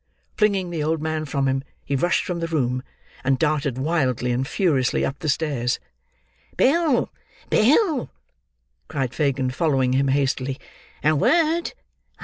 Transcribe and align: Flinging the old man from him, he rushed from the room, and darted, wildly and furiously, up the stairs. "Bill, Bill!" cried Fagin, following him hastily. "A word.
Flinging 0.35 0.71
the 0.71 0.83
old 0.83 0.99
man 0.99 1.25
from 1.25 1.47
him, 1.47 1.63
he 1.85 1.95
rushed 1.95 2.23
from 2.25 2.39
the 2.39 2.47
room, 2.47 2.81
and 3.23 3.37
darted, 3.37 3.77
wildly 3.77 4.31
and 4.31 4.47
furiously, 4.47 5.05
up 5.05 5.19
the 5.19 5.29
stairs. 5.29 5.79
"Bill, 6.57 7.11
Bill!" 7.51 8.09
cried 8.87 9.13
Fagin, 9.13 9.51
following 9.51 9.93
him 9.93 10.07
hastily. 10.07 10.59
"A 11.03 11.15
word. 11.15 11.73